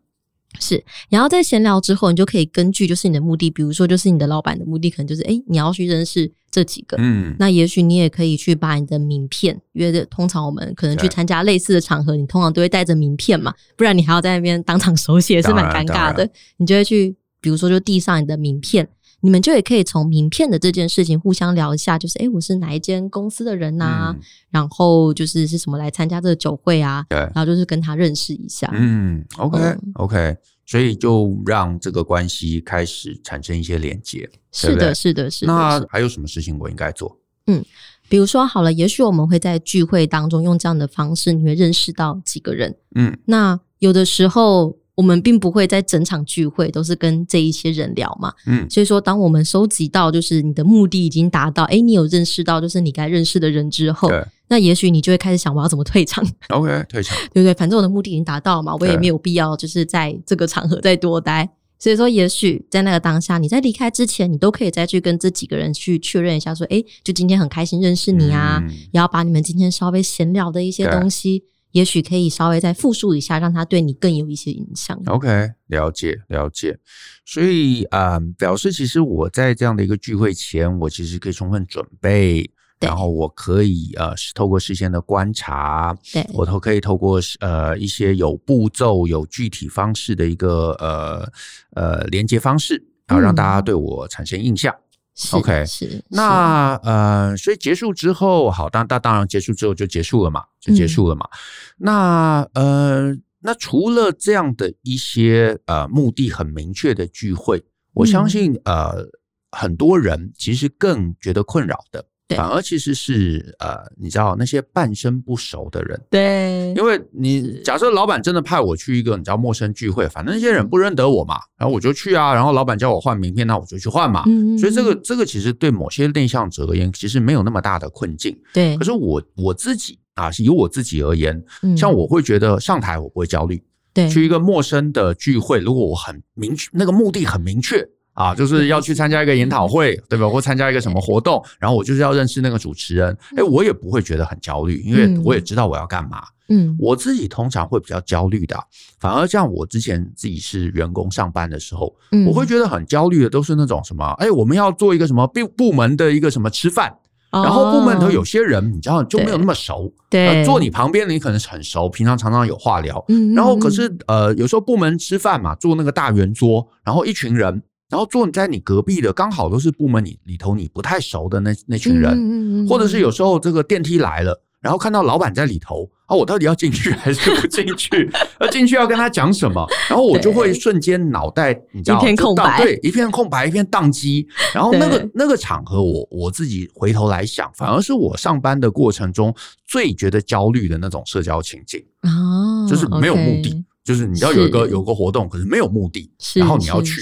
[0.60, 16.30] 是，然后在闲聊之后，你就可以根据就是你的目的，比如说就是你的老板的目的，可能就是诶你要去认识这几个，嗯，那也许你也可以去把你的名片，因为通常我们可能去参加类似的场合，你通常都会带着名片嘛，不然你还要在那边当场手写，是蛮尴尬的。
[16.58, 18.88] 你就会去，比如说就递上你的名片，
[19.24, 24.12] 你们就也可以从名片的这件事情互相聊一下，就是哎，我是哪一间公司的人呐、啊？
[24.14, 27.06] 嗯、然后就是是什么来参加这个酒会啊？
[27.08, 28.70] 对，然后就是跟他认识一下。
[28.74, 34.30] 嗯，OK，OK，、所以就让这个关系开始产生一些连接。
[34.52, 35.54] 是的，是的，是的。
[35.54, 37.18] 那还有什么事情我应该做？
[37.48, 37.64] 嗯，
[38.10, 42.76] 比如说好了，也许我们会在聚会当中用这样的方式，你会认识到几个人。
[42.96, 44.78] 嗯，那有的时候。
[44.96, 54.10] 我们并不会在整场聚会都是跟这一些人聊嘛，嗯，所以说，当我们收集到就是你的目的已经达到，诶，你有认识到就是你该认识的人之后，
[54.50, 57.54] 那也许你就会开始想我要怎么退场，OK，退场， 对不对？
[57.56, 61.50] 反正我的目的已经达到了嘛，我也没有必要就是在这个场合再多待。
[61.80, 71.44] 所以说，也许在那个当下，你在离开之前，你都可以再去跟这几个人去确认一下，说，诶，就今天很开心认识你啊，嗯，也要把你们今天稍微闲聊的一些东西。
[71.74, 75.00] 也许可以稍微再复述一下，让他对你更有一些影响。
[75.08, 76.80] OK，了解了解。
[77.26, 91.28] 所以啊、呃，表示其实我在这样的一个聚会前，我其实可以充分准备，然后我可以呃，透过事先的观察，对，我都可以透过呃一些有步骤、有具体方式的一个呃
[91.76, 94.76] 呃连接方式，然后让大家对我产生印象。
[95.16, 101.28] 嗯 OK，是那呃，所以结束之后，好，当当当然结束之后就结束了嘛，就结束了嘛。
[101.32, 101.38] 嗯、
[101.78, 109.06] 那呃，那除了这样的一些呃目的很明确的聚会，我相信、嗯、呃
[109.52, 112.04] 很多人其实更觉得困扰的。
[112.30, 124.24] 反而其实是呃，你知道那些半生不熟的人，对，因为你假设老板真的派我去一个你知道陌生聚会，反正那些人不认得我嘛，然后我就去啊，然后老板叫我换名片，那我就去换嘛。
[124.26, 128.36] 嗯，所以这个这个其实对某些内向者而言，其实没有那么大的困境。
[128.54, 131.44] 对，可是我我自己啊，是由我自己而言，
[131.78, 133.62] 像我会觉得上台我不会焦虑，
[133.94, 137.88] 对，去一个陌生的聚会，如果我很明确，那个目的很明确。
[138.14, 140.28] 啊，就是要去参加一个研讨会，对吧？
[140.30, 143.16] 或参加一个什么活动，然后我就是要认识那个主持人。
[143.36, 146.24] 哎，我也不会觉得很焦虑，因为我也知道我要干嘛。
[146.50, 148.56] 嗯，我自己通常会比较焦虑的，
[149.00, 151.92] 反而像我之前自己是员工上班的时候，
[152.28, 156.94] 我会觉得很焦虑的，都是那种什么，哎，我们要做一个什么部部门的一个什么吃饭，
[157.32, 167.64] 然后部门头有些人你知道就没有那么熟，对，坐你旁边的你可能很熟，平常常常有话聊，嗯，然后可是呃有时候部门吃饭嘛，坐那个大圆桌，然后一群人。
[167.94, 178.10] 然后坐在你隔壁的，刚好都是部门里里头你不太熟的那那群人，嗯嗯嗯，或者是有时候这个电梯来了，然后看到老板在里头，啊，我到底要进去还是不进去？
[178.40, 179.64] 要 进去要跟他讲什么？
[179.88, 184.28] 然后我就会瞬间脑袋你知道一片空白，对，一片空白，一片宕机。
[184.56, 189.32] 然后那个那个场合我，我我自己回头来想，反而是我上班的过程中
[189.68, 193.52] 最觉得焦虑的那种社交情境，哦，就是没有目的。
[193.52, 197.02] Okay 就是你要有一个有个活动，可是没有目的，然后你要去，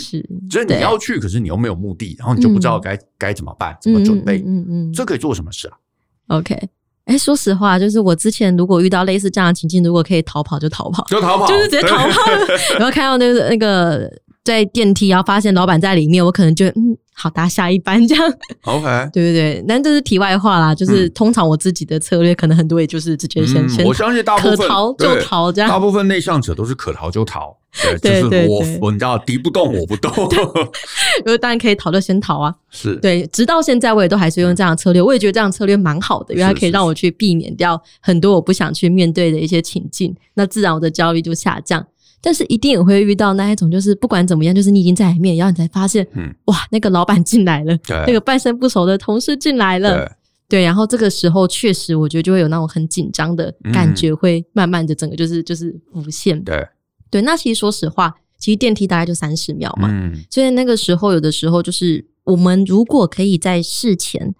[0.49, 5.77] 就是你要去，可是你又没有目的，然后你就不知道该该怎么办，怎么准备，嗯嗯，这可以做什么事啊
[6.27, 6.57] ？OK，
[7.05, 12.31] 哎，说实话，就是我之前如果遇到类似这样的情境，如果可以逃跑就逃跑，就逃跑，就是直接逃跑。
[12.79, 14.11] 然后看到那个那个
[14.43, 16.97] 在电梯，然后发现老板在里面，我可能就嗯。
[17.21, 18.33] 好，搭下一班这样。
[18.63, 20.73] OK，对对对，但这是题外话啦。
[20.73, 23.85] 就是通常我自己的策略，可能很多也就是直接先先。
[23.85, 25.69] 我相信大部分可逃就逃这样。
[25.69, 27.55] 大部分内向者都是可逃就逃。
[28.01, 30.11] 对，就是我我你知道敌不动我不动。
[31.19, 32.53] 因 为当然可以逃就先逃啊。
[32.71, 32.95] 是。
[32.95, 34.99] 对，直到现在我也都还是用这样的策略。
[34.99, 41.85] 我也觉得这样的策略蛮好的，因为它可以让我去避免掉很多我不想去面对的一些情境，那自然我的焦虑就下降。
[42.21, 56.67] 但是一定也会遇到那一种，就是不管怎么样，就是你已经在里面，然后你才发现，嗯，哇，那个老板进来了，对，那个半生不熟的同事进来了，对，对，然后这个时候确实，我觉得就会有那种很紧张的感觉，会慢慢的整个就是就是浮现，对，
[57.09, 57.21] 对。
[57.23, 64.33] 那其实说实话，其实电梯大概就三十秒嘛，嗯，所以那个时候有的时候就是我们如果可以在事前。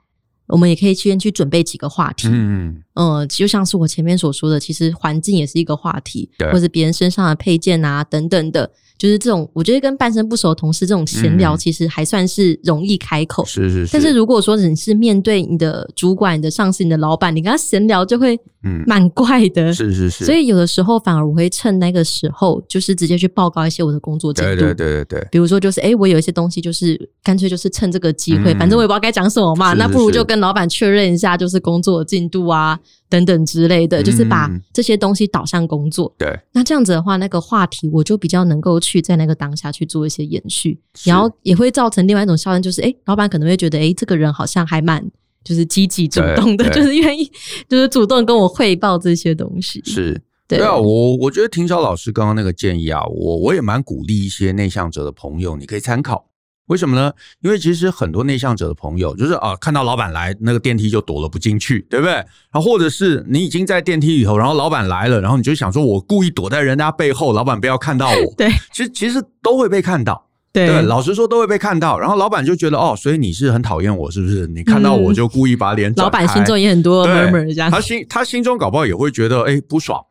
[0.48, 8.72] 我们也可以先去准备几个话题，嗯，呃，就像是我前面所说的，其实环境也是一个话题，对，或者别人身上的配件啊等等的。
[8.98, 13.44] 就是这种，我觉得跟半生不熟的同事这种闲聊，其实还算是容易开口。
[13.46, 13.92] 是是是。
[13.92, 19.74] 但是如果说你是面对你的主管、你的上司、你的老板，你跟他闲聊就会，嗯，蛮怪的。
[19.74, 20.24] 是是是。
[20.24, 24.56] 所以有的时候反而我会趁那个时候，就是直接去报告一些我的工作进度。
[24.56, 25.28] 对对对对。
[25.32, 32.80] 比如说，就是诶，我有一些东西，就是干脆就是趁这个机会，反正我也不知道该讲什么嘛，那不如就跟老板确认一下，就是工作进度啊。
[33.10, 36.14] 等等之类的，就是把这些东西导向工作。
[36.18, 45.06] 对，那这样子的话，那个话题我就比较能够去在那个当下去做一些延续，然后也会造成另外一种效应，就是诶，老板可能会觉得，诶，这个人好像还蛮
[45.44, 47.30] 就是积极主动的，就是愿意
[47.68, 49.82] 就是主动跟我汇报这些东西。
[49.86, 56.31] 是，对啊，我我觉得庭晓老师刚刚那个建议啊，我我也蛮鼓励一些内向者的朋友，你可以参考。
[56.72, 57.12] 为什么呢？
[57.42, 62.14] 因为其实很多内向者的朋友，就是啊，看到老板来，那个电梯就躲了不进去，对不对？
[62.14, 68.34] 然后或者是你已经在电梯里头，然后老板来了，然后你就想说，我故意躲在人家背后，老板不要看到我。
[68.38, 70.26] 对，其实其实都会被看到。
[70.54, 72.00] 对，对，老实说都会被看到。
[72.00, 74.48] 然后老板就觉得哦，所以你是很讨厌我，是不是？
[74.48, 75.92] 你看到我就故意把脸。
[75.98, 77.70] 老板心中也很多 murmur 这样。
[77.70, 80.02] 他心他心中搞不好也会觉得哎不爽。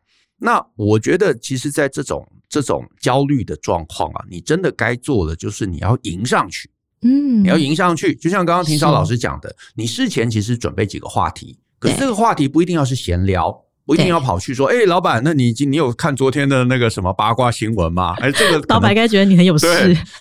[0.43, 6.69] 那我觉得，其实，在这种这种焦虑的状况啊，你真的该做的就是你要迎上去，
[7.01, 8.13] 嗯，你要迎上去。
[8.13, 13.57] 就像刚刚庭超老师讲的，你事前其实准备几个话题，可是这个话题不一定要是闲聊。
[13.85, 18.15] 不一定要跑去说，哎、欸，老板，那你你有看昨天的那个什么八卦新闻吗？
[18.21, 19.67] 哎，这个老板该觉得你很有事，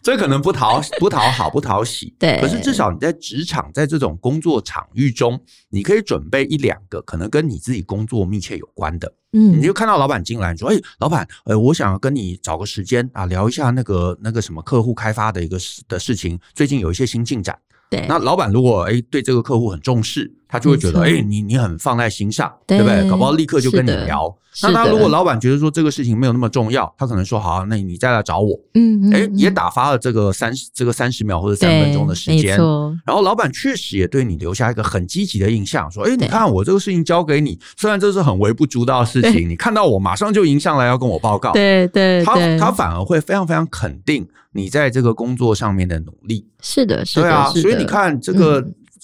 [0.02, 2.14] 这可能不讨不讨好，不讨喜。
[2.18, 9.12] 对，可是至少你在职场，在这种工作场域中，你可以准备一两个可能跟你自己工作密切有关的。
[9.32, 17.56] 嗯，你就看到老板进来，你说，哎、欸，老板，呃，我想要跟你找个时间啊，聊一下那个那个什么客户开发的一个事的事情，最近有一些新进展。
[17.88, 23.08] 对，那老板如果哎对这个客户很重视，他就会觉得哎你你很放在心上，对，对不对？
[23.08, 24.36] 搞不好立刻就跟你聊。
[24.62, 28.58] 那他如果老板觉得说这个事情没有那么重要，他可能说好，那你再来找我。
[28.74, 32.58] 嗯，哎，也打发了这个三十这个三十秒或者三分钟的时间。
[33.06, 41.52] 然后老板确实也对你留下一个很积极的印象，说哎你看我这个事情交给你，虽然这是很微不足道的事情，你看到我马上就迎上来要跟我报告。
[41.52, 46.44] 对对，他他反而会非常非常肯定你在这个工作上面的努力。
[46.60, 48.60] 是的，是的，对啊，所以你看，这个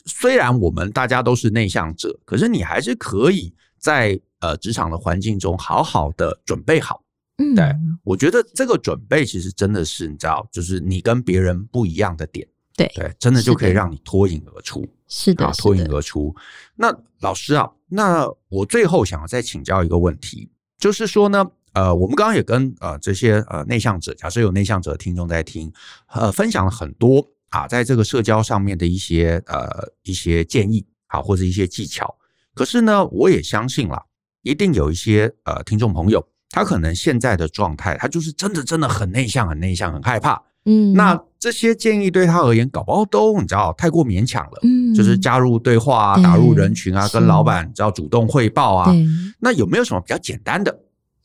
[0.07, 7.03] 虽然我们大家都是内向者，嗯、可是你还是可以在呃职场的环境中好好的准备好。
[7.37, 12.49] 嗯，对，我觉得这个准备其实真的是你知道，就是你跟别人不一样的点。
[12.75, 14.87] 对对，真的就可以让你脱颖而出。
[15.09, 16.35] 是的，脱颖而出。
[16.75, 21.45] 那老师啊，那我最后想要再请教一个问题，就是说呢。
[21.73, 25.71] 呃，我们刚刚也跟呃这些呃内向者，假设有内向者的听众在听，
[26.07, 27.23] 呃，分享了很多
[27.57, 29.67] 啊，在这个社交上面的一些呃
[30.03, 32.15] 一些建议啊，或者一些技巧。
[32.55, 34.03] 可是呢，我也相信啦，
[34.43, 40.43] 一定有一些呃听众朋友，他可能现在的状态，他就是真的真的很内向，很内向，很害怕。
[40.67, 44.61] 嗯，那这些建议对他而言，搞不好都你知道太过勉强了。
[44.63, 48.93] 嗯，就是加入对话啊，打入人群啊，跟老板只要主动汇报啊。
[49.41, 50.77] 那有没有什么比较简单的？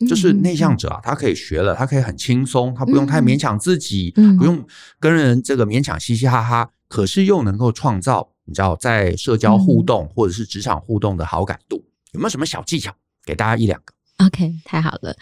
[0.08, 4.66] 就是内向者啊，他可以学了，他可以很轻松，他不用太勉强自己，不用
[5.00, 11.84] 跟人这个勉强嘻嘻哈哈，可是又能够创造你知道在社交互动或者是职场互动的好感度，
[12.14, 12.94] 有没有什么小技巧？
[13.24, 13.94] 给大家一两个
[14.26, 15.16] ？OK，太好了。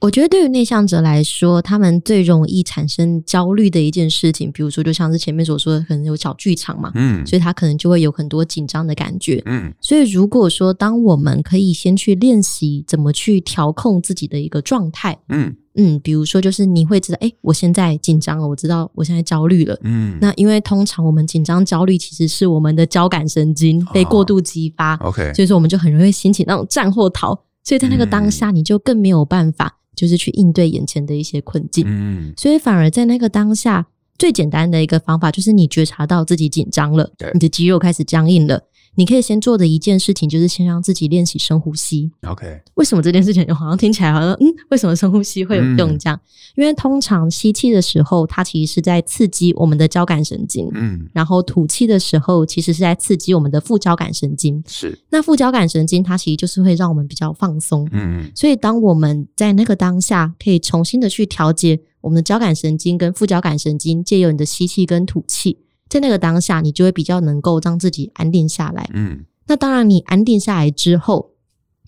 [0.00, 15.54] 我觉得对于内向者来说，他们最容易产生焦虑的一件事情，比如说就像是前面所说的，可能有小剧场嘛，嗯，所以他可能就会有很多紧张的感觉，嗯，所以如果说当我们可以先去练习怎么去调控自己的一个状态，嗯。
[15.76, 29.76] 嗯，比如说就是你会知道，诶，我现在紧张了，我知道我现在焦虑了，嗯，那因为通常我们紧张焦虑其实是我们的交感神经被过度激发，OK，所以说我们就很容易兴起那种战或逃，所以在那个当下你就更没有办法。
[29.96, 38.62] 就是去应对眼前的一些困境，嗯，所以反而在那个当下，最简单的一个方法就是你觉察到自己紧张了，对，你的肌肉开始僵硬了。
[38.96, 42.10] 你可以先做的一件事情，就是先让自己练习深呼吸。
[42.26, 45.98] OK，为什么这件事情好像听起来好像嗯，为什么深呼吸会有用？
[45.98, 54.62] 这样，嗯、因为通常吸气的时候，它其实是在刺激我们的交感神经，嗯，然后吐气的时候，其实是在刺激我们的副交感神经。
[54.66, 65.58] 是，那副交感神经它其实就是会让我们比较放松，嗯，所以当我们在那个当下，可以重新的去调节我们的交感神经跟副交感神经，借由你的吸气跟吐气。
[65.90, 68.88] 在那个当下，你就会比较能够让自己安定下来。
[68.94, 71.29] 嗯，那当然，你安定下来之后。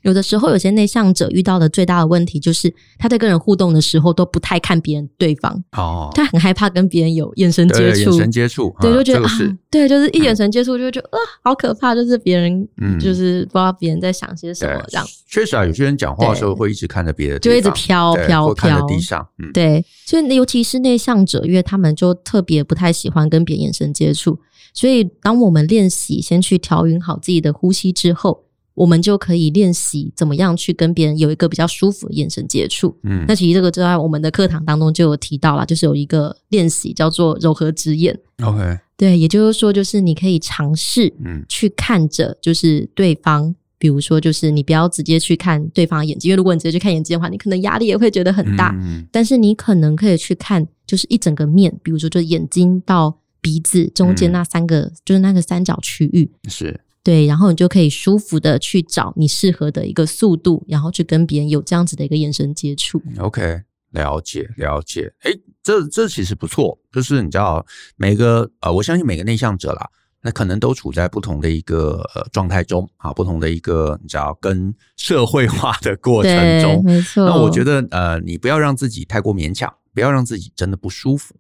[0.03, 5.53] 有的时候，有些内向者遇到的最大的问题就是，他在跟人互动的时候都不太看别人对方。
[5.73, 9.31] 哦，他很害怕跟别人有眼神接触，眼神接触，对，就觉得啊，
[9.71, 15.07] 对，就是一眼神接触就会觉得啊，好可怕，就是别人，嗯，就是不知道别人在想些什么这样。
[15.29, 19.27] 确实啊，有些人讲话的时候会一直看着别人，就一直飘飘飘，地上。
[19.39, 24.39] 嗯，对，所以尤其是内向者，因为他们就特别不太喜欢跟别人眼神接触，
[24.75, 28.45] 所以当我们练习先去调匀好自己的呼吸之后。
[28.75, 32.97] 我们就可以练习怎么样去跟别人有一个比较舒服的眼神接触。
[33.03, 38.19] 嗯，那其实这个就在我们的课堂当中就有提到了，就是有一个练习叫做柔和之眼。
[38.43, 48.75] OK，对，也就是说，就是你可以尝试，嗯，去看着就是对方，嗯、比如说就是你不要直接去看对方的眼睛，因为如果你直接去看眼睛的话，你可能压力也会觉得很大。
[48.81, 56.81] 嗯，但是你可能可以去看，就是一整个面，比如说就眼睛到鼻子中间那三个，嗯、就是那个三角区域是。
[57.05, 63.03] 对，然后你就可以舒服的去找你适合的一个速度，然后去跟别人有这样子的一个眼神接触。
[63.19, 65.13] OK，了解了解。
[65.23, 69.89] 诶，这这其实不错，就是你知道每个呃，我相信每个内向者啦，
[70.23, 77.25] 那可能都处在不同的一个呃状态中啊，不同的一个你知道跟社会化的过程中，没错。
[77.25, 81.35] 那我觉得呃，你不要让自己太过勉强，不要让自己真的不舒服。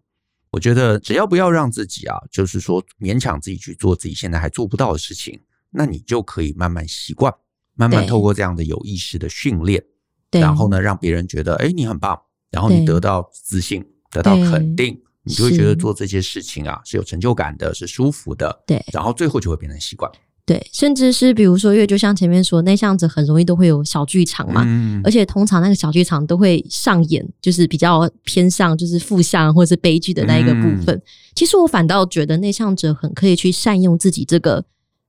[0.51, 5.41] 我觉得只要不要让自己啊，就是说勉强自己去做自己现在还做不到的事情，
[5.73, 7.33] 那你就可以慢慢习惯，
[7.75, 9.83] 慢慢透过这样的有意识的训练，
[10.31, 12.18] 然后呢，让别人觉得哎，你很棒，
[12.51, 20.11] 然后你得到自信，得到肯定，你就会觉得做这些事情啊是有成就感的，是舒服的，对，然后最后就会变成习惯。
[20.45, 30.97] 对，甚至是比如说，因为就像前面说，内向者很容易都会有小剧场嘛，嗯，而且通常那个小剧场都会上演，就是比较偏向就是负向或者是悲剧的那一个部分。
[30.97, 31.03] 嗯。
[31.37, 34.64] 其实我反倒觉得内向者很可以去善用自己这个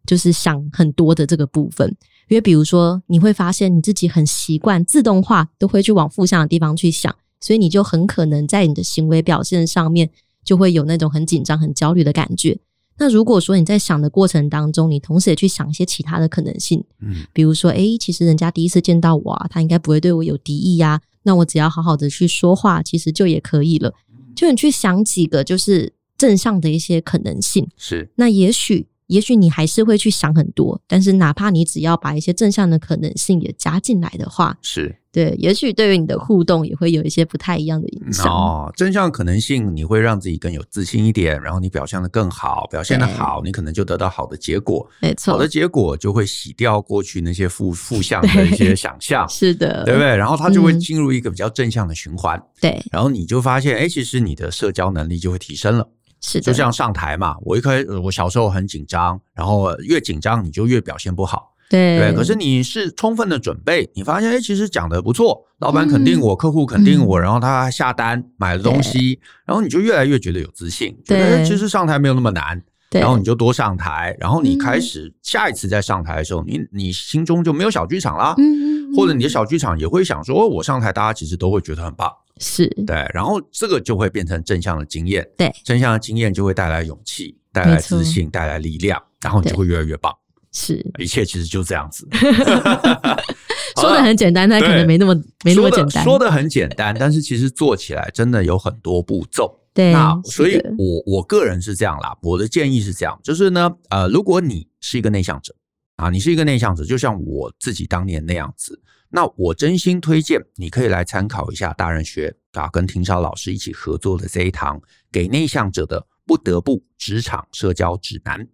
[0.05, 1.87] 就是想很多的这个部分，
[2.27, 10.09] 因为比如说你会发现你自己很习惯自动化都会去往负向的地方去想，所以你就很可能在你的行为表现上面
[10.43, 12.59] 就会有那种很紧张、很焦虑的感觉。
[12.97, 23.93] 那如果说你在想的过程当中，你同时也去想一些其他的可能性，嗯，比如说，诶、欸，其实人家第一次见到我啊，他应该不会对我有敌意呀，那我只要好好的去说话，其实就也可以了。
[24.35, 28.87] 就你去想几个就是正向的一些可能性，是，那也许。
[29.07, 35.35] 也许你还是会去想很多，但是哪怕你只要把一些正向的可能性也加进来的话，是对。
[35.37, 38.25] 也许对于你的互动也会有一些不太一样的影响。
[38.25, 44.87] 哦，正向可能性你会让自己更有自信一点，然后你表现的更好，表现的好，你可能就得到好的结果。
[45.01, 49.27] 没错，好的结果就会洗掉过去那些负负向的一些想象。
[49.29, 50.15] 是的，对不对？
[50.15, 52.41] 然后它就会进入一个比较正向的循环。
[52.61, 55.87] 对、嗯，然后你就发现，哎，其实你的社交能力就会提升了。
[56.25, 61.99] 是的，就像上台嘛，我一开始我小时候很紧张，然后越紧张你就越表现不好，对。
[61.99, 62.13] 对。
[62.13, 82.09] 可是你是充分的准备，你发现哎，其实讲的不错，老板肯定我，嗯、客户肯定我，然后他下单买了东西，然后你就越来越觉得有自信，觉得其实上台没有那么难，然后你就多上台，然后你开始下一次再上台的时候，你你心中就没有小剧场啦，嗯，或者你的小剧场也会想说，我上台大家其实都会觉得很棒。
[82.39, 90.11] 是对，然后这个就会变成正向的经验，对，正向的经验就会带来勇气，带来自信，带来力量，然后你就会越来越棒。
[90.51, 92.07] 是，一切其实就这样子。
[93.81, 96.03] 说的很简单，但可能没那么没那么简单。
[96.03, 99.59] 说的很简单，但是其实做起来真的有很多步骤。
[99.73, 105.55] 对，那所以我我个人是这样啦，我的建议是这样，就是呢，呃，如果你是一个内向者
[105.95, 108.79] 啊，你是一个内向者，就像我自己当年那样子。
[109.15, 118.47] 那我真心推荐你可以来参考一下大人学啊，跟庭韶老师一起合作的这一堂给内向者的不得不职场社交指南。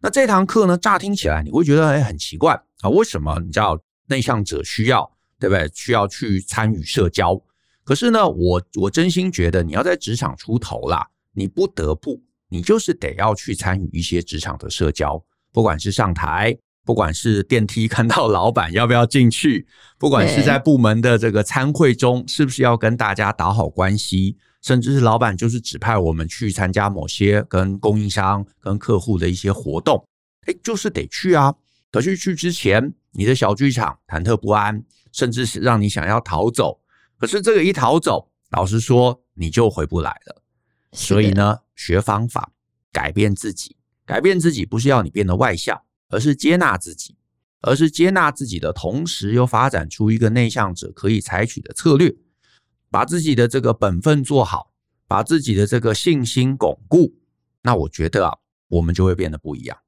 [0.00, 5.08] 那这堂课呢，乍听起来你会觉得哎很奇怪啊，为什么你知道内向者需要
[5.38, 5.70] 对不对？
[5.72, 7.40] 需要去参与社交？
[7.84, 16.58] 可是呢，我我真心觉得你要在职场出头啦，你不得不，你就是得要去参与一些职场的社交，不管是上台。
[16.84, 19.66] 不管是电梯看到老板要不要进去，
[19.98, 30.04] 不管是在部门的这个参会中是不是要跟大家打好关系，甚至是老板就是指派我们去参加某些跟供应商、跟客户的一些活动，
[30.46, 31.54] 哎，就是得去啊。
[31.92, 36.80] 可是去之前，你的小剧场忐忑不安，甚至是让你想要逃走。
[37.18, 40.42] 可是这个一逃走，老实说你就回不来了。
[40.92, 42.52] 所以呢，学方法，
[42.90, 43.76] 改变自己，
[44.06, 45.80] 改变自己不是要你变得外向。
[46.10, 47.16] 而是接纳自己，
[47.62, 52.14] 而是接纳自己的同时，又发展出一个内向者可以采取的策略，
[52.90, 54.72] 把自己的这个本分做好，
[55.08, 57.14] 把自己的这个信心巩固。
[57.62, 58.38] 那我觉得啊，
[58.68, 59.78] 我们就会变得不一样。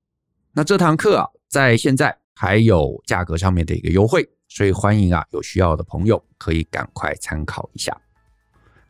[0.53, 7.97] 那这堂课啊，在现在还有价格上面的一个优惠，所以欢迎啊，有需要的朋友可以赶快参考一下。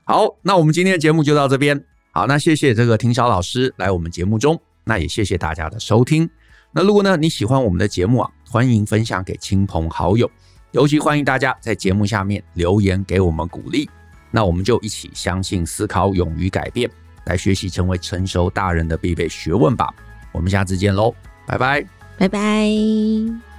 [0.04, 1.84] 好，那我们今天的节目就到这边。
[2.10, 6.28] 好，那谢谢这个庭韶老师来我们节目中，那也谢谢大家的收听。
[6.72, 10.30] 那如果呢，你喜欢我们的节目啊，欢迎分享给亲朋好友，
[10.70, 13.88] 尤其欢迎大家在节目下面留言给我们鼓励。
[14.30, 16.90] 那我们就一起相信、思考、勇于改变，
[17.26, 19.92] 来学习成为成熟大人的必备学问吧。
[20.32, 21.14] 我们下次见喽，
[21.46, 21.84] 拜拜，
[22.16, 23.51] 拜拜。